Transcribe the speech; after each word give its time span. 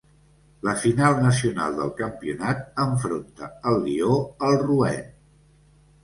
La 0.67 0.71
final 0.83 1.17
nacional 1.25 1.75
del 1.81 1.91
campionat 1.99 2.63
enfronta 2.85 3.49
el 3.73 3.77
Lió 3.83 4.15
al 4.47 4.57
Rouen. 4.63 5.13